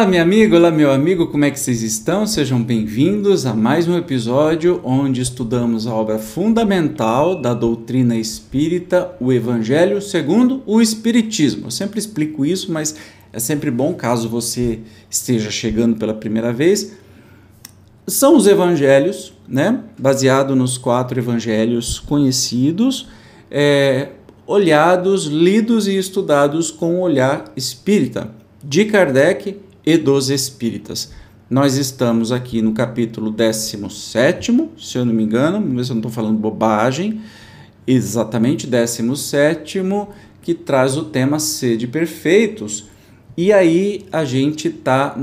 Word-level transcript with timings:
Olá, 0.00 0.06
minha 0.06 0.22
amiga, 0.22 0.56
olá, 0.56 0.70
meu 0.70 0.90
amigo, 0.90 1.26
como 1.26 1.44
é 1.44 1.50
que 1.50 1.58
vocês 1.58 1.82
estão? 1.82 2.26
Sejam 2.26 2.62
bem-vindos 2.62 3.44
a 3.44 3.54
mais 3.54 3.88
um 3.88 3.96
episódio 3.96 4.80
onde 4.84 5.20
estudamos 5.20 5.86
a 5.86 5.94
obra 5.94 6.18
fundamental 6.18 7.40
da 7.40 7.52
doutrina 7.52 8.14
espírita, 8.16 9.14
o 9.20 9.32
Evangelho 9.32 10.00
segundo 10.00 10.62
o 10.66 10.80
Espiritismo. 10.80 11.66
Eu 11.66 11.70
sempre 11.70 11.98
explico 11.98 12.46
isso, 12.46 12.70
mas 12.70 12.94
é 13.32 13.38
sempre 13.38 13.70
bom 13.70 13.94
caso 13.94 14.28
você 14.28 14.80
esteja 15.08 15.50
chegando 15.50 15.96
pela 15.96 16.14
primeira 16.14 16.52
vez. 16.52 16.92
São 18.06 18.36
os 18.36 18.46
evangelhos, 18.46 19.32
né? 19.46 19.84
Baseado 19.96 20.56
nos 20.56 20.76
quatro 20.76 21.18
evangelhos 21.18 22.00
conhecidos, 22.00 23.08
é, 23.50 24.08
olhados, 24.46 25.26
lidos 25.26 25.86
e 25.86 25.96
estudados 25.96 26.72
com 26.72 26.96
o 26.96 27.00
olhar 27.00 27.52
espírita 27.56 28.32
de 28.62 28.84
Kardec 28.86 29.56
e 29.86 29.96
dos 29.96 30.28
Espíritas. 30.28 31.12
Nós 31.48 31.76
estamos 31.76 32.32
aqui 32.32 32.60
no 32.62 32.72
capítulo 32.72 33.30
17, 33.30 34.70
se 34.78 34.98
eu 34.98 35.04
não 35.04 35.12
me 35.12 35.22
engano, 35.22 35.60
se 35.84 35.90
eu 35.90 35.94
não 35.94 36.00
estou 36.00 36.10
falando 36.10 36.38
bobagem, 36.38 37.20
exatamente 37.86 38.66
17, 38.66 39.80
que 40.42 40.54
traz 40.54 40.96
o 40.96 41.04
tema 41.04 41.38
Sede 41.38 41.86
Perfeitos. 41.86 42.88
E 43.36 43.52
aí 43.52 44.06
a 44.12 44.24
gente 44.24 44.68
está 44.68 45.16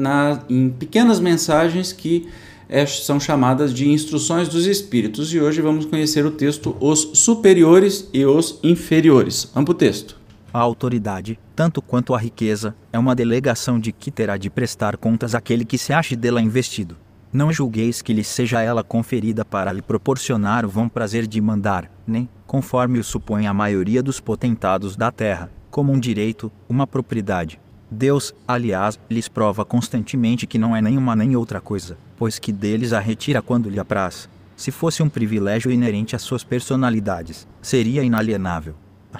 em 0.49 0.69
pequenas 0.69 1.19
mensagens 1.19 1.91
que 1.91 2.27
é, 2.69 2.85
são 2.85 3.19
chamadas 3.19 3.73
de 3.73 3.89
instruções 3.89 4.49
dos 4.49 4.65
espíritos. 4.65 5.33
E 5.33 5.39
hoje 5.39 5.61
vamos 5.61 5.85
conhecer 5.85 6.25
o 6.25 6.31
texto 6.31 6.75
Os 6.79 7.11
Superiores 7.13 8.09
e 8.13 8.25
os 8.25 8.59
Inferiores. 8.63 9.49
Vamos 9.53 9.67
para 9.67 9.71
o 9.71 9.77
texto. 9.77 10.17
A 10.53 10.59
autoridade, 10.59 11.37
tanto 11.55 11.81
quanto 11.81 12.15
a 12.15 12.17
riqueza, 12.17 12.75
é 12.91 12.97
uma 12.97 13.15
delegação 13.15 13.79
de 13.79 13.91
que 13.91 14.09
terá 14.09 14.37
de 14.37 14.49
prestar 14.49 14.97
contas 14.97 15.35
àquele 15.35 15.65
que 15.65 15.77
se 15.77 15.93
ache 15.93 16.15
dela 16.15 16.41
investido. 16.41 16.95
Não 17.31 17.51
julgueis 17.51 18.01
que 18.01 18.13
lhe 18.13 18.23
seja 18.23 18.61
ela 18.61 18.83
conferida 18.83 19.43
para 19.43 19.71
lhe 19.71 19.81
proporcionar 19.81 20.65
o 20.65 20.69
vão 20.69 20.87
prazer 20.87 21.27
de 21.27 21.39
mandar, 21.41 21.91
nem, 22.07 22.27
conforme 22.47 22.97
o 22.97 23.03
supõe 23.03 23.45
a 23.45 23.53
maioria 23.53 24.01
dos 24.01 24.19
potentados 24.19 24.95
da 24.95 25.11
terra, 25.11 25.51
como 25.69 25.91
um 25.91 25.99
direito, 25.99 26.49
uma 26.69 26.87
propriedade. 26.87 27.59
Deus, 27.89 28.33
aliás, 28.47 28.99
lhes 29.09 29.27
prova 29.27 29.63
constantemente 29.63 30.45
que 30.45 30.57
não 30.57 30.75
é 30.75 30.81
nenhuma 30.81 31.15
nem 31.15 31.35
outra 31.35 31.61
coisa, 31.61 31.97
pois 32.17 32.39
que 32.39 32.51
deles 32.51 32.93
a 32.93 32.99
retira 32.99 33.41
quando 33.41 33.69
lhe 33.69 33.79
apraz. 33.79 34.29
Se 34.55 34.71
fosse 34.71 35.03
um 35.03 35.09
privilégio 35.09 35.71
inerente 35.71 36.15
às 36.15 36.21
suas 36.21 36.43
personalidades, 36.43 37.47
seria 37.61 38.03
inalienável 38.03 38.75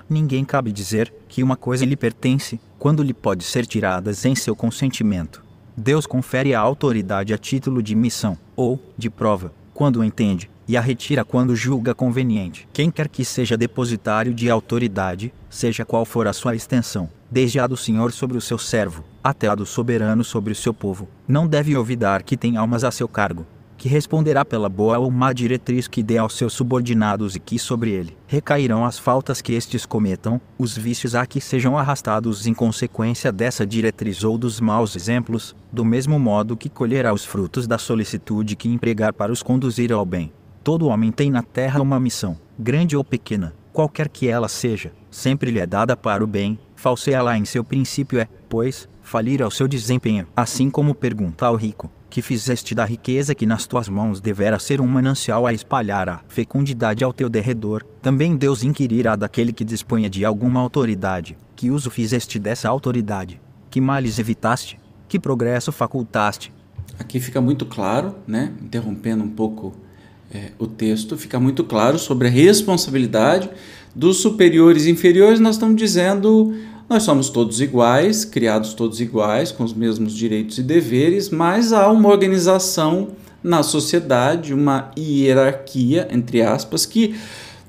ninguém 0.10 0.44
cabe 0.44 0.72
dizer 0.72 1.14
que 1.28 1.44
uma 1.44 1.56
coisa 1.56 1.86
lhe 1.86 1.96
pertence 1.96 2.60
quando 2.78 3.04
lhe 3.04 3.14
pode 3.14 3.44
ser 3.44 3.66
tirada 3.66 4.14
sem 4.14 4.36
seu 4.36 4.56
consentimento. 4.56 5.44
Deus 5.76 6.06
confere 6.06 6.54
a 6.54 6.60
autoridade 6.60 7.34
a 7.34 7.38
título 7.38 7.82
de 7.82 7.96
missão 7.96 8.38
ou 8.56 8.80
de 8.98 9.10
prova, 9.10 9.54
quando 9.74 10.04
entende, 10.04 10.50
e 10.68 10.76
a 10.76 10.82
retira 10.82 11.24
quando 11.24 11.56
julga 11.56 11.96
conveniente. 11.96 12.68
Quem 12.74 12.92
quer 12.92 13.08
que 13.08 13.24
seja 13.24 13.58
depositário 13.58 14.34
de 14.34 14.50
autoridade, 14.50 15.34
seja 15.50 15.86
qual 15.86 16.06
for 16.06 16.28
a 16.28 16.34
sua 16.34 16.56
extensão, 16.56 17.10
desde 17.32 17.60
a 17.60 17.68
do 17.68 17.78
Senhor 17.78 18.12
sobre 18.12 18.38
o 18.38 18.42
seu 18.42 18.58
servo, 18.58 19.04
até 19.24 19.48
a 19.48 19.56
do 19.56 19.66
soberano 19.66 20.24
sobre 20.24 20.52
o 20.52 20.56
seu 20.56 20.74
povo, 20.74 21.08
não 21.28 21.48
deve 21.48 21.76
olvidar 21.76 22.24
que 22.24 22.36
tem 22.36 22.58
almas 22.58 22.84
a 22.84 22.92
seu 22.92 23.08
cargo, 23.08 23.46
que 23.78 23.88
responderá 23.88 24.44
pela 24.44 24.68
boa 24.68 24.98
ou 24.98 25.12
má 25.12 25.32
diretriz 25.32 25.88
que 25.88 26.02
dê 26.02 26.18
aos 26.18 26.36
seus 26.36 26.54
subordinados 26.54 27.36
e 27.36 27.40
que 27.40 27.60
sobre 27.60 27.92
ele 27.92 28.18
recairão 28.26 28.84
as 28.84 28.98
faltas 28.98 29.42
que 29.42 29.54
estes 29.54 29.86
cometam, 29.86 30.42
os 30.58 30.76
vícios 30.76 31.14
a 31.14 31.26
que 31.26 31.40
sejam 31.40 31.78
arrastados 31.78 32.48
em 32.48 32.54
consequência 32.54 33.32
dessa 33.32 33.66
diretriz 33.66 34.24
ou 34.24 34.38
dos 34.38 34.60
maus 34.60 34.96
exemplos, 34.96 35.56
do 35.72 35.86
mesmo 35.86 36.20
modo 36.20 36.58
que 36.58 36.70
colherá 36.70 37.14
os 37.14 37.24
frutos 37.24 37.68
da 37.68 37.78
solicitude 37.78 38.56
que 38.56 38.68
empregar 38.68 39.14
para 39.14 39.32
os 39.32 39.44
conduzir 39.44 39.94
ao 39.94 40.06
bem. 40.06 40.32
Todo 40.68 40.88
homem 40.88 41.14
tem 41.14 41.32
na 41.32 41.42
terra 41.42 41.82
uma 41.82 41.98
missão, 41.98 42.38
grande 42.60 42.98
ou 42.98 43.02
pequena, 43.02 43.56
qualquer 43.72 44.10
que 44.10 44.28
ela 44.28 44.50
seja, 44.50 44.92
sempre 45.10 45.50
lhe 45.50 45.62
é 45.62 45.66
dada 45.66 45.96
para 45.96 46.22
o 46.22 46.28
bem, 46.28 46.60
falseá-la 46.76 47.38
em 47.38 47.46
seu 47.46 47.64
princípio 47.64 48.20
é, 48.20 48.28
pois, 48.50 48.90
falir 49.02 49.42
ao 49.42 49.50
seu 49.50 49.66
desempenho, 49.66 50.28
assim 50.36 50.70
como 50.70 50.94
pergunta 50.94 51.46
ao 51.46 51.56
rico, 51.56 51.90
que 52.10 52.22
fizeste 52.22 52.76
da 52.76 52.84
riqueza 52.84 53.34
que 53.34 53.46
nas 53.46 53.66
tuas 53.66 53.88
mãos 53.88 54.20
devera 54.20 54.60
ser 54.60 54.82
um 54.82 54.88
manancial 54.88 55.48
a 55.48 55.54
espalhar 55.54 56.10
a 56.10 56.20
fecundidade 56.28 57.02
ao 57.02 57.14
teu 57.14 57.30
derredor, 57.30 57.86
também 58.02 58.36
Deus 58.36 58.62
inquirirá 58.62 59.16
daquele 59.16 59.54
que 59.54 59.64
disponha 59.64 60.10
de 60.10 60.26
alguma 60.26 60.60
autoridade, 60.60 61.38
que 61.56 61.72
uso 61.72 61.90
fizeste 61.90 62.38
dessa 62.38 62.68
autoridade, 62.68 63.40
que 63.70 63.80
males 63.80 64.20
evitaste, 64.20 64.78
que 65.08 65.18
progresso 65.18 65.72
facultaste. 65.72 66.54
Aqui 67.00 67.22
fica 67.22 67.40
muito 67.40 67.66
claro, 67.66 68.16
né, 68.28 68.54
interrompendo 68.62 69.24
um 69.24 69.30
pouco 69.30 69.87
é, 70.34 70.52
o 70.60 70.68
texto, 70.68 71.18
fica 71.18 71.40
muito 71.40 71.64
claro 71.64 71.98
sobre 71.98 72.28
a 72.28 72.32
responsabilidade 72.32 73.50
dos 73.96 74.18
superiores 74.18 74.86
e 74.86 74.92
inferiores, 74.92 75.40
nós 75.40 75.56
estamos 75.56 75.76
dizendo 75.76 76.54
nós 76.90 77.04
somos 77.04 77.30
todos 77.30 77.60
iguais, 77.60 78.24
criados 78.24 78.74
todos 78.74 79.02
iguais, 79.02 79.52
com 79.52 79.64
os 79.64 79.74
mesmos 79.74 80.14
direitos 80.14 80.58
e 80.58 80.64
deveres, 80.64 81.30
mas 81.30 81.74
há 81.74 81.92
uma 81.92 82.08
organização 82.08 83.10
na 83.44 83.62
sociedade, 83.62 84.54
uma 84.54 84.92
hierarquia, 84.98 86.08
entre 86.12 86.42
aspas, 86.42 86.86
que 86.86 87.16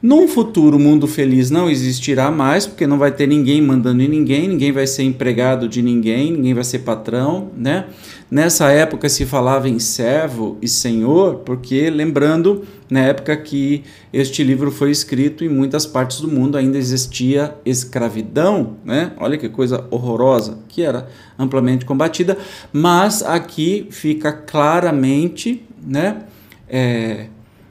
num 0.01 0.29
futuro 0.29 0.79
mundo 0.79 1.09
feliz 1.09 1.51
não 1.51 1.69
existirá 1.69 2.31
mais, 2.31 2.67
porque 2.67 2.87
não 2.87 2.99
vai 2.99 3.11
ter 3.11 3.27
ninguém 3.27 3.61
mandando 3.61 4.01
em 4.01 4.09
ninguém, 4.09 4.47
ninguém 4.47 4.71
vai 4.71 4.87
ser 4.87 5.03
empregado 5.03 5.69
de 5.69 5.83
ninguém, 5.83 6.33
ninguém 6.33 6.55
vai 6.55 6.63
ser 6.63 6.81
patrão, 6.81 7.51
né? 7.57 7.87
Nessa 8.31 8.71
época 8.71 9.09
se 9.09 9.27
falava 9.27 9.69
em 9.69 9.81
servo 9.81 10.57
e 10.63 10.69
senhor, 10.69 11.37
porque 11.37 11.91
lembrando, 11.91 12.63
na 12.89 13.01
época 13.01 13.37
que 13.37 13.83
este 14.13 14.45
livro 14.45 14.71
foi 14.71 14.93
escrito, 14.93 15.45
em 15.45 15.49
muitas 15.49 15.85
partes 15.85 16.21
do 16.21 16.29
mundo 16.29 16.57
ainda 16.57 16.79
existia 16.79 17.55
escravidão, 17.65 18.77
né? 18.85 19.13
Olha 19.17 19.37
que 19.37 19.49
coisa 19.49 19.85
horrorosa, 19.91 20.59
que 20.69 20.83
era 20.83 21.09
amplamente 21.37 21.85
combatida, 21.85 22.39
mas 22.73 23.23
aqui 23.23 23.89
fica 23.91 24.31
claramente, 24.31 25.63
né? 25.85 26.23
É, 26.69 27.27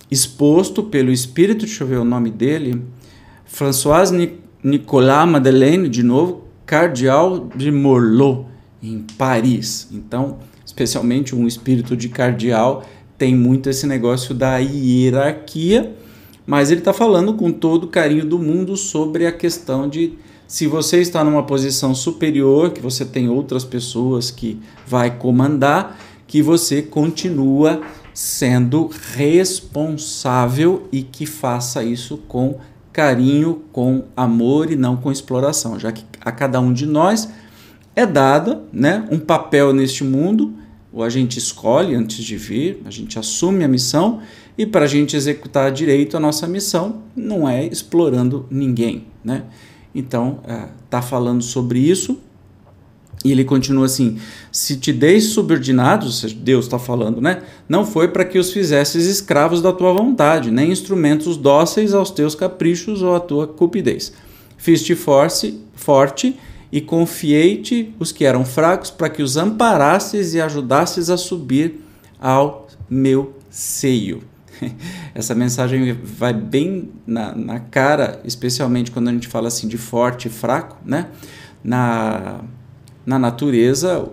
exposto 0.10 0.84
pelo 0.84 1.12
espírito, 1.12 1.66
deixa 1.66 1.84
eu 1.84 1.88
ver 1.88 1.98
o 1.98 2.06
nome 2.06 2.30
dele, 2.30 2.82
François 3.46 4.12
Nicolas 4.64 5.28
Madeleine, 5.28 5.90
de 5.90 6.04
novo, 6.04 6.44
cardeal 6.66 7.50
de 7.56 7.72
Morlot, 7.72 8.46
em 8.82 9.06
Paris. 9.18 9.88
Então, 9.92 10.38
especialmente 10.66 11.36
um 11.36 11.48
espírito 11.48 11.96
de 11.96 12.10
cardeal 12.10 12.84
tem 13.18 13.36
muito 13.36 13.70
esse 13.70 13.88
negócio 13.88 14.36
da 14.36 14.58
hierarquia, 14.58 15.96
mas 16.46 16.70
ele 16.70 16.82
está 16.82 16.94
falando 16.94 17.34
com 17.34 17.52
todo 17.52 17.86
o 17.86 17.88
carinho 17.88 18.26
do 18.26 18.38
mundo 18.38 18.78
sobre 18.78 19.26
a 19.26 19.32
questão 19.32 19.90
de 19.90 20.14
se 20.48 20.66
você 20.66 21.02
está 21.02 21.24
numa 21.24 21.44
posição 21.44 21.94
superior, 21.94 22.72
que 22.72 22.80
você 22.80 23.04
tem 23.04 23.28
outras 23.28 23.66
pessoas 23.66 24.32
que 24.32 24.60
vai 24.86 25.18
comandar, 25.18 26.00
que 26.26 26.42
você 26.42 26.82
continua 26.82 27.82
sendo 28.18 28.90
responsável 29.14 30.88
e 30.92 31.04
que 31.04 31.28
faça 31.28 31.84
isso 31.84 32.18
com 32.28 32.58
carinho, 32.92 33.62
com 33.72 34.06
amor 34.18 34.72
e 34.72 34.76
não 34.76 34.98
com 34.98 35.12
exploração, 35.12 35.80
já 35.80 35.92
que 35.92 36.04
a 36.20 36.32
cada 36.32 36.60
um 36.60 36.74
de 36.74 36.88
nós 36.88 37.30
é 37.96 38.08
dada 38.08 38.64
né, 38.74 39.08
um 39.12 39.20
papel 39.20 39.72
neste 39.72 40.04
mundo 40.04 40.52
ou 40.92 41.04
a 41.04 41.12
gente 41.12 41.38
escolhe 41.38 41.94
antes 41.94 42.26
de 42.26 42.36
vir, 42.36 42.82
a 42.86 42.90
gente 42.90 43.20
assume 43.20 43.64
a 43.64 43.68
missão 43.68 44.20
e 44.58 44.66
para 44.66 44.86
a 44.86 44.88
gente 44.88 45.16
executar 45.16 45.72
direito 45.72 46.18
a 46.18 46.20
nossa 46.20 46.48
missão 46.48 47.04
não 47.16 47.48
é 47.48 47.68
explorando 47.68 48.48
ninguém, 48.50 49.06
né? 49.24 49.44
Então, 49.94 50.40
está 50.86 50.98
é, 50.98 51.02
falando 51.04 51.44
sobre 51.44 51.78
isso 51.78 52.20
e 53.24 53.32
ele 53.32 53.44
continua 53.44 53.86
assim: 53.86 54.18
se 54.52 54.78
te 54.78 54.94
deis 54.94 55.26
subordinados, 55.26 56.22
Deus 56.34 56.66
está 56.66 56.78
falando, 56.78 57.20
né? 57.20 57.44
Não 57.68 57.86
foi 57.86 58.08
para 58.08 58.26
que 58.26 58.38
os 58.38 58.52
fizesses 58.52 59.06
escravos 59.06 59.62
da 59.62 59.74
tua 59.74 59.94
vontade, 59.94 60.52
nem 60.52 60.72
instrumentos 60.72 61.38
dóceis 61.38 61.94
aos 61.94 62.12
teus 62.12 62.36
caprichos 62.36 63.02
ou 63.02 63.16
à 63.16 63.20
tua 63.20 63.48
cupidez. 63.48 64.14
Fiz-te 64.58 64.96
forte, 64.96 65.60
forte 65.76 66.38
e 66.72 66.82
confiei-te 66.82 67.94
os 68.00 68.12
que 68.12 68.26
eram 68.26 68.46
fracos 68.46 68.92
para 68.92 69.10
que 69.10 69.24
os 69.24 69.38
amparasses 69.38 70.34
e 70.34 70.42
ajudasses 70.42 71.10
a 71.10 71.18
subir 71.18 71.82
ao 72.20 72.68
meu 72.90 73.34
seio. 73.50 74.22
Essa 75.14 75.36
mensagem 75.36 75.94
vai 75.94 76.34
bem 76.34 76.90
na, 77.06 77.34
na 77.36 77.60
cara, 77.60 78.20
especialmente 78.26 78.92
quando 78.92 79.08
a 79.10 79.12
gente 79.12 79.28
fala 79.28 79.48
assim 79.48 79.68
de 79.68 79.78
forte 79.78 80.28
e 80.28 80.32
fraco, 80.32 80.78
né? 80.86 81.08
Na 81.64 82.42
na 83.08 83.18
natureza, 83.18 84.10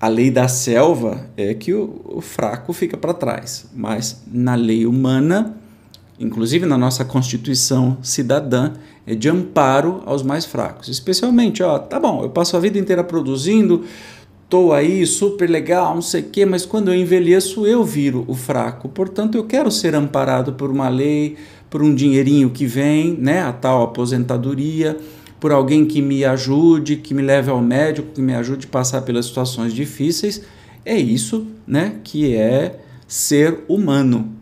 a 0.00 0.06
lei 0.06 0.30
da 0.30 0.46
selva 0.46 1.26
é 1.36 1.52
que 1.54 1.74
o, 1.74 2.00
o 2.04 2.20
fraco 2.20 2.72
fica 2.72 2.96
para 2.96 3.12
trás, 3.12 3.68
mas 3.74 4.22
na 4.32 4.54
lei 4.54 4.86
humana, 4.86 5.56
inclusive 6.20 6.66
na 6.66 6.78
nossa 6.78 7.04
Constituição 7.04 7.98
cidadã, 8.00 8.74
é 9.04 9.16
de 9.16 9.28
amparo 9.28 10.02
aos 10.06 10.22
mais 10.22 10.44
fracos. 10.44 10.88
Especialmente, 10.88 11.64
ó, 11.64 11.80
tá 11.80 11.98
bom, 11.98 12.22
eu 12.22 12.30
passo 12.30 12.56
a 12.56 12.60
vida 12.60 12.78
inteira 12.78 13.02
produzindo, 13.02 13.84
tô 14.48 14.72
aí 14.72 15.04
super 15.04 15.50
legal, 15.50 15.96
não 15.96 16.02
sei 16.02 16.20
o 16.20 16.30
quê, 16.30 16.46
mas 16.46 16.64
quando 16.64 16.92
eu 16.92 16.94
envelheço 16.94 17.66
eu 17.66 17.82
viro 17.82 18.24
o 18.28 18.36
fraco. 18.36 18.88
Portanto, 18.88 19.36
eu 19.36 19.44
quero 19.44 19.68
ser 19.68 19.96
amparado 19.96 20.52
por 20.52 20.70
uma 20.70 20.88
lei, 20.88 21.36
por 21.68 21.82
um 21.82 21.92
dinheirinho 21.92 22.50
que 22.50 22.66
vem, 22.66 23.16
né, 23.16 23.42
a 23.42 23.52
tal 23.52 23.82
aposentadoria 23.82 24.96
por 25.40 25.52
alguém 25.52 25.86
que 25.86 26.02
me 26.02 26.24
ajude, 26.24 26.96
que 26.96 27.14
me 27.14 27.22
leve 27.22 27.50
ao 27.50 27.62
médico, 27.62 28.12
que 28.14 28.20
me 28.20 28.34
ajude 28.34 28.66
a 28.66 28.70
passar 28.70 29.02
pelas 29.02 29.26
situações 29.26 29.72
difíceis. 29.72 30.42
É 30.84 30.94
isso, 30.96 31.46
né, 31.66 31.96
que 32.04 32.34
é 32.36 32.78
ser 33.08 33.64
humano. 33.66 34.36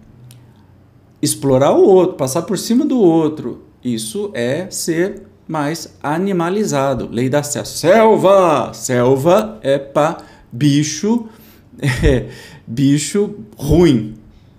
Explorar 1.23 1.73
o 1.73 1.85
outro, 1.85 2.17
passar 2.17 2.43
por 2.43 2.59
cima 2.59 2.85
do 2.85 2.99
outro, 2.99 3.63
isso 3.83 4.31
é 4.35 4.69
ser 4.71 5.23
mais 5.47 5.97
animalizado. 6.03 7.09
Lei 7.11 7.29
da 7.29 7.43
selva. 7.43 7.69
Selva! 7.69 8.75
Selva 8.75 9.59
é 9.63 9.79
para 9.79 10.19
bicho, 10.53 11.27
é, 11.81 12.29
bicho 12.67 13.37
ruim. 13.57 14.15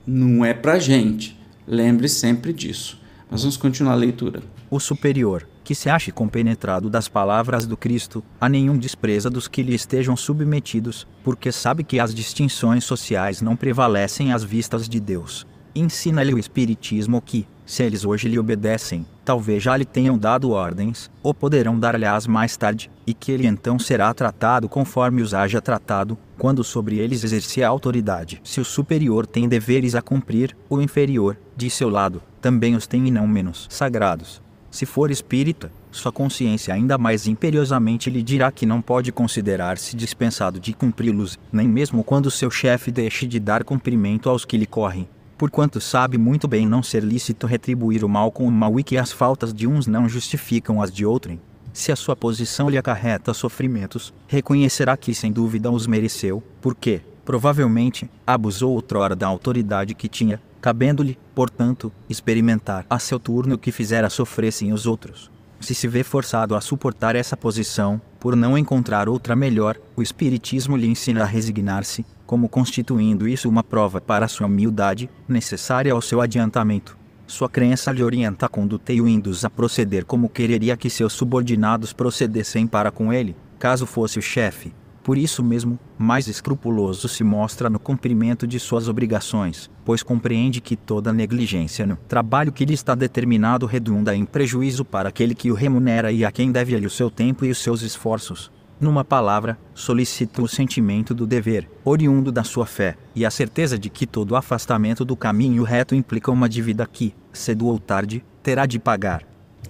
Não 0.08 0.44
é 0.44 0.54
para 0.54 0.80
gente. 0.80 1.38
Lembre 1.68 2.10
sempre 2.10 2.52
disso. 2.52 3.00
Mas 3.30 3.42
vamos 3.42 3.58
continuar 3.58 3.94
a 3.94 3.96
leitura. 3.96 4.42
O 4.72 4.80
superior 4.80 5.48
que 5.70 5.76
se 5.76 5.88
ache 5.88 6.12
compenetrado 6.12 6.90
das 6.90 7.08
palavras 7.08 7.68
do 7.68 7.78
Cristo, 7.78 8.24
a 8.42 8.50
nenhum 8.50 8.76
despreza 8.76 9.30
dos 9.30 9.48
que 9.48 9.62
lhe 9.62 9.76
estejam 9.76 10.16
submetidos, 10.18 11.08
porque 11.24 11.52
sabe 11.52 11.84
que 11.84 12.00
as 12.00 12.12
distinções 12.12 12.84
sociais 12.84 13.40
não 13.40 13.56
prevalecem 13.56 14.34
às 14.34 14.44
vistas 14.44 14.90
de 14.90 15.00
Deus. 15.00 15.46
Ensina-lhe 15.76 16.34
o 16.34 16.40
Espiritismo 16.40 17.22
que, 17.22 17.46
se 17.68 17.84
eles 17.84 18.04
hoje 18.04 18.28
lhe 18.28 18.40
obedecem, 18.40 19.06
talvez 19.24 19.62
já 19.62 19.78
lhe 19.78 19.86
tenham 19.86 20.18
dado 20.18 20.50
ordens, 20.50 21.08
ou 21.22 21.36
poderão 21.36 21.80
dar-lhe-as 21.80 22.26
mais 22.26 22.58
tarde, 22.58 22.90
e 23.06 23.14
que 23.14 23.32
ele 23.32 23.46
então 23.46 23.78
será 23.78 24.12
tratado 24.12 24.68
conforme 24.68 25.22
os 25.22 25.36
haja 25.36 25.62
tratado, 25.62 26.18
quando 26.36 26.64
sobre 26.64 26.98
eles 26.98 27.24
exercer 27.24 27.64
a 27.64 27.70
autoridade. 27.70 28.42
Se 28.44 28.60
o 28.60 28.66
superior 28.66 29.28
tem 29.28 29.48
deveres 29.48 29.94
a 29.94 30.02
cumprir, 30.02 30.58
o 30.68 30.82
inferior, 30.82 31.38
de 31.56 31.70
seu 31.70 31.90
lado, 31.90 32.24
também 32.42 32.76
os 32.76 32.88
tem 32.88 33.08
e 33.08 33.12
não 33.12 33.28
menos 33.28 33.68
sagrados. 33.70 34.42
Se 34.72 34.86
for 34.86 35.10
espírita, 35.10 35.72
sua 35.92 36.12
consciência 36.12 36.74
ainda 36.74 36.98
mais 36.98 37.28
imperiosamente 37.28 38.10
lhe 38.10 38.22
dirá 38.22 38.52
que 38.52 38.66
não 38.66 38.82
pode 38.82 39.12
considerar-se 39.12 39.96
dispensado 39.96 40.60
de 40.60 40.74
cumpri-los, 40.74 41.40
nem 41.52 41.68
mesmo 41.68 42.04
quando 42.04 42.30
seu 42.30 42.52
chefe 42.52 42.92
deixe 42.92 43.26
de 43.26 43.40
dar 43.40 43.64
cumprimento 43.64 44.30
aos 44.30 44.46
que 44.46 44.58
lhe 44.58 44.68
correm. 44.68 45.08
Porquanto 45.38 45.82
sabe 45.82 46.18
muito 46.18 46.48
bem 46.48 46.68
não 46.68 46.84
ser 46.84 47.04
lícito 47.04 47.48
retribuir 47.48 48.04
o 48.04 48.10
mal 48.10 48.32
com 48.32 48.46
o 48.46 48.52
mal 48.52 48.80
e 48.80 48.84
que 48.84 48.98
as 48.98 49.12
faltas 49.12 49.54
de 49.54 49.66
uns 49.66 49.88
não 49.88 50.08
justificam 50.08 50.82
as 50.82 50.92
de 50.92 51.06
outrem. 51.06 51.40
Se 51.74 51.92
a 51.92 51.96
sua 51.96 52.16
posição 52.16 52.70
lhe 52.70 52.78
acarreta 52.78 53.34
sofrimentos, 53.34 54.14
reconhecerá 54.28 54.98
que 54.98 55.14
sem 55.14 55.32
dúvida 55.32 55.72
os 55.72 55.88
mereceu, 55.88 56.44
porque, 56.62 57.02
provavelmente, 57.24 58.10
abusou 58.28 58.74
outrora 58.74 59.16
da 59.16 59.28
autoridade 59.28 59.94
que 59.96 60.10
tinha, 60.10 60.42
cabendo-lhe, 60.62 61.18
portanto, 61.34 61.92
experimentar 62.10 62.86
a 62.90 63.00
seu 63.00 63.20
turno 63.20 63.56
o 63.56 63.58
que 63.58 63.72
fizera 63.72 64.10
sofressem 64.10 64.74
os 64.74 64.86
outros. 64.86 65.32
Se 65.60 65.76
se 65.76 65.88
vê 65.88 66.04
forçado 66.04 66.56
a 66.56 66.62
suportar 66.62 67.16
essa 67.16 67.36
posição, 67.36 68.02
por 68.20 68.36
não 68.36 68.58
encontrar 68.58 69.10
outra 69.10 69.36
melhor, 69.36 69.78
o 69.96 70.02
Espiritismo 70.02 70.78
lhe 70.78 70.88
ensina 70.88 71.24
a 71.24 71.26
resignar-se, 71.26 72.06
como 72.26 72.48
constituindo 72.48 73.28
isso 73.28 73.50
uma 73.50 73.64
prova 73.64 74.00
para 74.00 74.28
sua 74.28 74.48
humildade, 74.48 75.10
necessária 75.28 75.92
ao 75.92 76.02
seu 76.02 76.22
adiantamento. 76.22 76.98
Sua 77.28 77.50
crença 77.50 77.92
lhe 77.92 78.04
orienta 78.04 78.46
a 78.46 78.50
conduta 78.50 78.92
e 78.94 79.02
o 79.02 79.08
induz 79.08 79.46
a 79.46 79.50
proceder 79.50 80.06
como 80.06 80.30
quereria 80.30 80.78
que 80.78 80.90
seus 80.90 81.14
subordinados 81.14 81.94
procedessem 81.94 82.66
para 82.66 82.90
com 82.90 83.14
ele, 83.14 83.36
caso 83.60 83.86
fosse 83.86 84.18
o 84.18 84.22
chefe, 84.22 84.74
por 85.10 85.18
isso 85.18 85.44
mesmo, 85.44 85.80
mais 85.98 86.28
escrupuloso 86.28 87.08
se 87.08 87.24
mostra 87.24 87.68
no 87.68 87.80
cumprimento 87.80 88.46
de 88.46 88.60
suas 88.60 88.88
obrigações, 88.88 89.68
pois 89.84 90.04
compreende 90.04 90.62
que 90.62 90.76
toda 90.76 91.12
negligência 91.12 91.84
no 91.88 91.96
trabalho 91.96 92.52
que 92.52 92.64
lhe 92.64 92.76
está 92.76 92.94
determinado 92.94 93.66
redunda 93.66 94.16
em 94.16 94.24
prejuízo 94.24 94.86
para 94.86 95.10
aquele 95.10 95.34
que 95.34 95.50
o 95.50 95.56
remunera 95.56 96.12
e 96.12 96.24
a 96.24 96.32
quem 96.32 96.52
deve-lhe 96.52 96.86
o 96.86 96.92
seu 96.92 97.10
tempo 97.10 97.44
e 97.44 97.50
os 97.50 97.58
seus 97.58 97.82
esforços. 97.82 98.52
Numa 98.80 99.04
palavra, 99.04 99.58
solicita 99.74 100.44
o 100.44 100.48
sentimento 100.48 101.16
do 101.16 101.26
dever, 101.26 101.68
oriundo 101.84 102.32
da 102.32 102.44
sua 102.44 102.68
fé, 102.68 102.96
e 103.16 103.26
a 103.26 103.32
certeza 103.32 103.80
de 103.80 103.90
que 103.90 104.06
todo 104.06 104.36
afastamento 104.36 105.04
do 105.04 105.16
caminho 105.16 105.64
reto 105.64 105.96
implica 105.96 106.30
uma 106.30 106.48
dívida 106.48 106.86
que, 106.86 107.16
cedo 107.34 107.66
ou 107.66 107.80
tarde, 107.80 108.24
terá 108.44 108.68
de 108.68 108.78
pagar. 108.78 109.24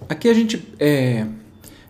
Aqui 0.06 0.28
a 0.28 0.34
gente 0.34 0.62
é, 0.78 1.26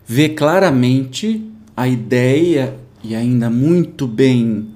vê 0.07 0.29
claramente 0.29 1.51
a 1.75 1.85
ideia 1.85 2.79
e 3.03 3.15
ainda 3.15 3.49
muito 3.49 4.07
bem 4.07 4.67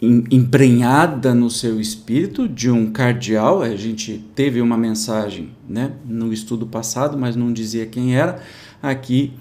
emprenhada 0.00 1.32
no 1.32 1.48
seu 1.48 1.80
espírito 1.80 2.48
de 2.48 2.70
um 2.70 2.90
cardeal. 2.90 3.62
A 3.62 3.76
gente 3.76 4.24
teve 4.34 4.60
uma 4.60 4.76
mensagem 4.76 5.50
né, 5.68 5.92
no 6.04 6.32
estudo 6.32 6.66
passado, 6.66 7.16
mas 7.16 7.36
não 7.36 7.52
dizia 7.52 7.86
quem 7.86 8.16
era. 8.16 8.40
Aqui, 8.82 9.32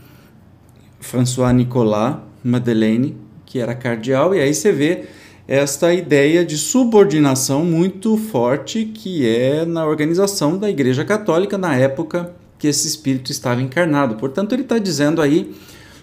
François 0.99 1.53
Nicolas 1.55 2.17
Madeleine, 2.43 3.17
que 3.45 3.59
era 3.59 3.73
cardeal, 3.73 4.35
e 4.35 4.39
aí 4.39 4.53
você 4.53 4.71
vê 4.71 5.05
esta 5.47 5.93
ideia 5.93 6.45
de 6.45 6.57
subordinação 6.57 7.65
muito 7.65 8.15
forte 8.15 8.85
que 8.85 9.27
é 9.27 9.65
na 9.65 9.85
organização 9.85 10.57
da 10.57 10.69
Igreja 10.69 11.03
Católica 11.03 11.57
na 11.57 11.75
época 11.75 12.33
que 12.57 12.67
esse 12.67 12.87
espírito 12.87 13.31
estava 13.31 13.61
encarnado. 13.61 14.15
Portanto, 14.15 14.53
ele 14.53 14.61
está 14.61 14.77
dizendo 14.77 15.21
aí 15.21 15.51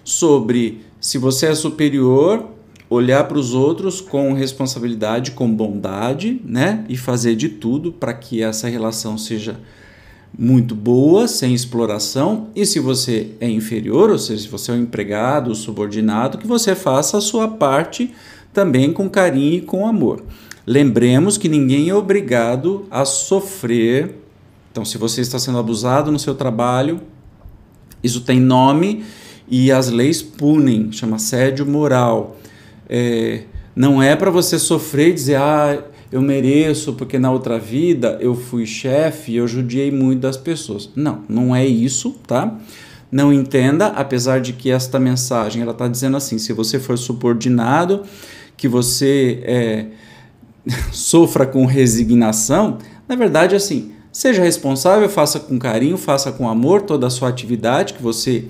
sobre 0.03 0.81
se 0.99 1.17
você 1.17 1.47
é 1.47 1.55
superior, 1.55 2.49
olhar 2.89 3.23
para 3.25 3.37
os 3.37 3.53
outros 3.53 4.01
com 4.01 4.33
responsabilidade, 4.33 5.31
com 5.31 5.49
bondade, 5.49 6.41
né? 6.43 6.83
E 6.89 6.97
fazer 6.97 7.35
de 7.35 7.49
tudo 7.49 7.91
para 7.91 8.13
que 8.13 8.41
essa 8.41 8.67
relação 8.67 9.17
seja 9.17 9.59
muito 10.37 10.75
boa, 10.75 11.27
sem 11.27 11.53
exploração. 11.53 12.47
E 12.55 12.65
se 12.65 12.79
você 12.79 13.31
é 13.39 13.49
inferior, 13.49 14.09
ou 14.09 14.17
seja, 14.17 14.43
se 14.43 14.47
você 14.47 14.71
é 14.71 14.73
um 14.73 14.81
empregado, 14.81 15.53
subordinado, 15.53 16.37
que 16.37 16.47
você 16.47 16.75
faça 16.75 17.17
a 17.17 17.21
sua 17.21 17.47
parte 17.47 18.13
também 18.53 18.91
com 18.91 19.09
carinho 19.09 19.57
e 19.57 19.61
com 19.61 19.87
amor. 19.87 20.23
Lembremos 20.65 21.37
que 21.37 21.47
ninguém 21.47 21.89
é 21.89 21.95
obrigado 21.95 22.85
a 22.91 23.05
sofrer. 23.05 24.15
Então, 24.71 24.83
se 24.83 24.97
você 24.97 25.21
está 25.21 25.39
sendo 25.39 25.57
abusado 25.57 26.11
no 26.11 26.19
seu 26.19 26.35
trabalho, 26.35 27.01
isso 28.03 28.21
tem 28.21 28.39
nome 28.39 29.03
e 29.49 29.71
as 29.71 29.89
leis 29.89 30.21
punem, 30.21 30.91
chama 30.91 31.15
assédio 31.15 31.65
moral. 31.65 32.37
É, 32.87 33.41
não 33.75 34.01
é 34.01 34.15
para 34.15 34.29
você 34.29 34.59
sofrer 34.59 35.09
e 35.09 35.13
dizer, 35.13 35.35
ah, 35.37 35.83
eu 36.11 36.21
mereço 36.21 36.93
porque 36.93 37.17
na 37.17 37.31
outra 37.31 37.59
vida 37.59 38.17
eu 38.19 38.35
fui 38.35 38.65
chefe 38.65 39.31
e 39.31 39.37
eu 39.37 39.47
judiei 39.47 39.91
muito 39.91 40.21
das 40.21 40.37
pessoas. 40.37 40.89
Não, 40.95 41.23
não 41.27 41.55
é 41.55 41.65
isso, 41.65 42.15
tá? 42.25 42.57
Não 43.11 43.33
entenda, 43.33 43.87
apesar 43.87 44.39
de 44.39 44.53
que 44.53 44.69
esta 44.69 44.99
mensagem 44.99 45.61
ela 45.61 45.71
está 45.71 45.87
dizendo 45.87 46.17
assim: 46.17 46.37
se 46.37 46.53
você 46.53 46.79
for 46.79 46.97
subordinado, 46.97 48.03
que 48.55 48.67
você 48.67 49.41
é, 49.43 49.85
sofra 50.91 51.45
com 51.45 51.65
resignação, 51.65 52.77
na 53.07 53.15
verdade, 53.15 53.55
assim, 53.55 53.93
seja 54.11 54.43
responsável, 54.43 55.09
faça 55.09 55.39
com 55.39 55.57
carinho, 55.57 55.97
faça 55.97 56.31
com 56.31 56.47
amor 56.47 56.83
toda 56.83 57.07
a 57.07 57.09
sua 57.09 57.29
atividade 57.29 57.93
que 57.95 58.01
você 58.01 58.45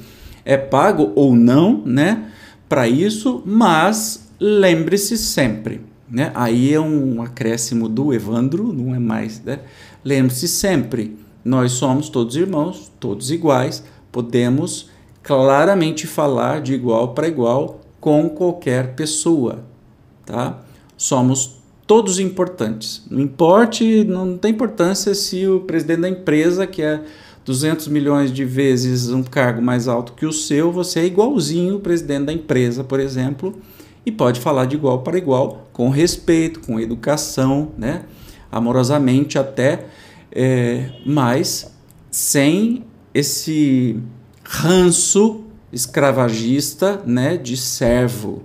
é 0.50 0.58
pago 0.58 1.12
ou 1.14 1.36
não, 1.36 1.84
né, 1.86 2.32
para 2.68 2.88
isso, 2.88 3.44
mas 3.46 4.32
lembre-se 4.40 5.16
sempre, 5.16 5.82
né? 6.10 6.32
Aí 6.34 6.74
é 6.74 6.80
um 6.80 7.22
acréscimo 7.22 7.88
do 7.88 8.12
Evandro, 8.12 8.74
não 8.74 8.96
é 8.96 8.98
mais, 8.98 9.40
né? 9.44 9.60
Lembre-se 10.04 10.48
sempre, 10.48 11.16
nós 11.46 11.74
somos 11.74 12.10
todos 12.10 12.36
irmãos, 12.36 12.92
todos 13.00 13.30
iguais, 13.30 13.84
podemos 14.12 14.90
claramente 15.22 16.08
falar 16.08 16.62
de 16.62 16.74
igual 16.74 17.10
para 17.10 17.28
igual 17.28 17.82
com 18.00 18.28
qualquer 18.28 18.96
pessoa, 18.96 19.64
tá? 20.26 20.62
Somos 20.98 21.62
todos 21.86 22.20
importantes. 22.20 23.04
Não 23.08 23.20
importe, 23.20 24.04
não 24.04 24.36
tem 24.36 24.50
importância 24.50 25.14
se 25.14 25.46
o 25.46 25.60
presidente 25.60 26.02
da 26.02 26.10
empresa 26.10 26.66
que 26.66 26.82
é 26.82 27.04
200 27.50 27.88
milhões 27.88 28.32
de 28.32 28.46
vezes 28.46 29.10
um 29.10 29.24
cargo 29.24 29.60
mais 29.60 29.88
alto 29.88 30.14
que 30.14 30.24
o 30.24 30.32
seu, 30.32 30.72
você 30.72 31.00
é 31.00 31.06
igualzinho 31.08 31.78
o 31.78 31.80
presidente 31.80 32.26
da 32.26 32.32
empresa, 32.32 32.84
por 32.84 33.00
exemplo, 33.00 33.60
e 34.06 34.12
pode 34.12 34.40
falar 34.40 34.66
de 34.66 34.76
igual 34.76 35.02
para 35.02 35.18
igual, 35.18 35.68
com 35.74 35.90
respeito, 35.90 36.60
com 36.60 36.80
educação, 36.80 37.72
né? 37.76 38.04
amorosamente 38.52 39.40
até, 39.40 39.88
é, 40.32 40.92
mas 41.04 41.76
sem 42.12 42.86
esse 43.16 43.98
ranço 44.44 45.44
escravagista, 45.74 47.02
né, 47.04 47.36
de 47.36 47.58
servo. 47.58 48.44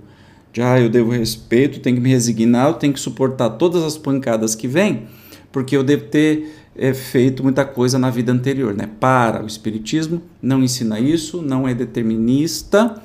De, 0.51 0.63
ah, 0.63 0.81
eu 0.81 0.89
devo 0.89 1.11
respeito, 1.11 1.79
tenho 1.79 1.97
que 1.97 2.01
me 2.01 2.09
resignar, 2.09 2.69
eu 2.69 2.73
tenho 2.73 2.93
que 2.93 2.99
suportar 2.99 3.51
todas 3.51 3.83
as 3.83 3.99
pancadas 3.99 4.55
que 4.55 4.67
vêm, 4.67 5.03
porque 5.51 5.77
eu 5.77 5.83
devo 5.83 6.05
ter 6.05 6.54
é, 6.77 6.93
feito 6.93 7.43
muita 7.43 7.63
coisa 7.65 7.97
na 7.97 8.09
vida 8.09 8.31
anterior, 8.31 8.73
né? 8.73 8.89
Para, 8.99 9.43
o 9.43 9.47
Espiritismo 9.47 10.21
não 10.41 10.63
ensina 10.63 10.99
isso, 10.99 11.41
não 11.41 11.67
é 11.67 11.73
determinista 11.73 13.01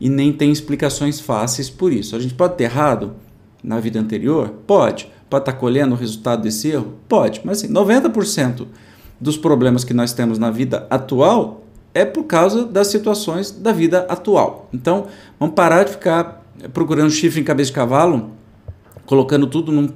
e 0.00 0.08
nem 0.08 0.32
tem 0.32 0.50
explicações 0.50 1.20
fáceis 1.20 1.70
por 1.70 1.92
isso. 1.92 2.16
A 2.16 2.20
gente 2.20 2.34
pode 2.34 2.56
ter 2.56 2.64
errado 2.64 3.14
na 3.62 3.78
vida 3.78 4.00
anterior? 4.00 4.52
Pode. 4.66 5.08
Pode 5.30 5.42
estar 5.42 5.52
colhendo 5.52 5.94
o 5.94 5.98
resultado 5.98 6.42
desse 6.42 6.68
erro? 6.68 6.94
Pode. 7.08 7.40
Mas 7.44 7.58
assim, 7.58 7.72
90% 7.72 8.66
dos 9.20 9.36
problemas 9.36 9.84
que 9.84 9.94
nós 9.94 10.12
temos 10.12 10.38
na 10.38 10.50
vida 10.50 10.86
atual 10.90 11.62
é 11.94 12.04
por 12.04 12.24
causa 12.24 12.64
das 12.64 12.88
situações 12.88 13.50
da 13.50 13.72
vida 13.72 14.06
atual. 14.08 14.68
Então, 14.72 15.06
vamos 15.38 15.54
parar 15.54 15.84
de 15.84 15.92
ficar 15.92 16.42
procurando 16.72 17.10
chifre 17.10 17.40
em 17.40 17.44
cabeça 17.44 17.68
de 17.68 17.74
cavalo, 17.74 18.30
colocando 19.12 19.46
tudo 19.46 19.70
num, 19.70 19.86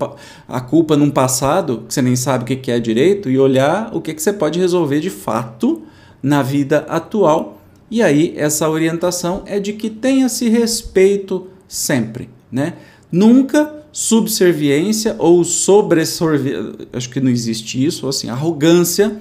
a 0.47 0.61
culpa 0.61 0.95
num 0.95 1.11
passado 1.11 1.85
que 1.89 1.95
você 1.95 2.03
nem 2.03 2.15
sabe 2.15 2.45
o 2.45 2.59
que 2.59 2.71
é 2.71 2.79
direito 2.79 3.31
e 3.31 3.39
olhar 3.39 3.89
o 3.97 4.01
que, 4.03 4.13
você 4.13 4.31
pode 4.31 4.59
resolver 4.59 5.01
de 5.01 5.09
fato 5.09 5.85
na 6.23 6.43
vida 6.43 6.85
atual. 6.87 7.63
E 7.91 8.03
aí 8.03 8.35
essa 8.37 8.69
orientação 8.69 9.43
é 9.47 9.59
de 9.59 9.73
que 9.73 9.89
tenha-se 9.89 10.51
respeito 10.51 11.47
sempre, 11.67 12.29
né? 12.53 12.75
Nunca 13.11 13.75
subserviência 13.91 15.17
ou 15.19 15.43
sobressorvência, 15.45 16.75
acho 16.93 17.09
que 17.09 17.19
não 17.19 17.31
existe 17.31 17.83
isso, 17.83 18.07
assim, 18.07 18.29
arrogância. 18.29 19.19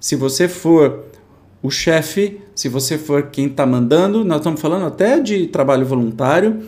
Se 0.00 0.16
você 0.16 0.48
for 0.48 1.04
o 1.62 1.70
chefe, 1.70 2.40
se 2.54 2.66
você 2.66 2.96
for 2.96 3.24
quem 3.24 3.48
está 3.48 3.66
mandando, 3.66 4.24
nós 4.24 4.38
estamos 4.38 4.58
falando 4.58 4.86
até 4.86 5.20
de 5.20 5.48
trabalho 5.48 5.84
voluntário, 5.84 6.62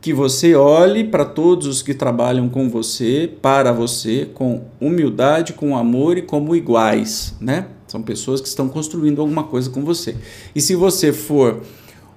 que 0.00 0.14
você 0.14 0.54
olhe 0.54 1.04
para 1.04 1.24
todos 1.24 1.66
os 1.66 1.82
que 1.82 1.92
trabalham 1.92 2.48
com 2.48 2.70
você, 2.70 3.30
para 3.42 3.70
você, 3.70 4.28
com 4.32 4.64
humildade, 4.80 5.52
com 5.52 5.76
amor 5.76 6.16
e 6.16 6.22
como 6.22 6.56
iguais, 6.56 7.34
né? 7.40 7.66
São 7.86 8.02
pessoas 8.02 8.40
que 8.40 8.48
estão 8.48 8.68
construindo 8.68 9.20
alguma 9.20 9.44
coisa 9.44 9.68
com 9.68 9.84
você. 9.84 10.16
E 10.54 10.60
se 10.60 10.74
você 10.74 11.12
for 11.12 11.60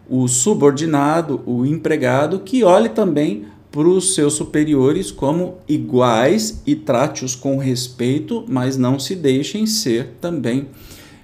o 0.09 0.27
subordinado, 0.27 1.41
o 1.45 1.65
empregado, 1.65 2.39
que 2.39 2.63
olhe 2.63 2.89
também 2.89 3.45
para 3.71 3.87
os 3.87 4.13
seus 4.13 4.35
superiores 4.35 5.11
como 5.11 5.57
iguais 5.67 6.61
e 6.65 6.75
trate-os 6.75 7.35
com 7.35 7.57
respeito, 7.57 8.45
mas 8.47 8.77
não 8.77 8.99
se 8.99 9.15
deixem 9.15 9.65
ser 9.65 10.15
também 10.21 10.67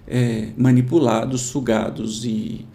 é, 0.08 0.48
manipulados, 0.58 1.42
sugados 1.42 2.26
e 2.26 2.66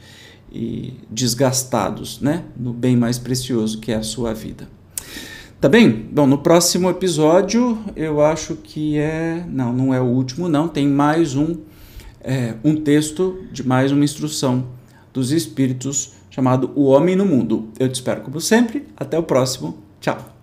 e 0.55 0.95
desgastados, 1.11 2.21
né? 2.21 2.45
No 2.57 2.73
bem 2.73 2.97
mais 2.97 3.19
precioso 3.19 3.79
que 3.81 3.91
é 3.91 3.97
a 3.97 4.03
sua 4.03 4.33
vida. 4.33 4.69
Tá 5.61 5.69
bem? 5.69 5.91
Bom, 6.13 6.27
no 6.27 6.39
próximo 6.39 6.89
episódio 6.89 7.79
eu 7.97 8.21
acho 8.21 8.55
que 8.57 8.97
é. 8.99 9.45
Não, 9.49 9.73
não 9.73 9.93
é 9.93 10.01
o 10.01 10.05
último, 10.05 10.49
não. 10.49 10.69
Tem 10.69 10.87
mais 10.87 11.35
um, 11.35 11.57
é, 12.21 12.55
um 12.63 12.77
texto 12.77 13.45
de 13.51 13.67
mais 13.67 13.91
uma 13.91 14.05
instrução 14.05 14.67
dos 15.13 15.33
Espíritos 15.33 16.13
chamado 16.31 16.71
O 16.75 16.85
Homem 16.85 17.17
no 17.17 17.25
Mundo. 17.25 17.69
Eu 17.79 17.89
te 17.89 17.95
espero 17.95 18.21
como 18.21 18.41
sempre. 18.41 18.87
Até 18.97 19.19
o 19.19 19.23
próximo. 19.23 19.79
Tchau. 20.01 20.34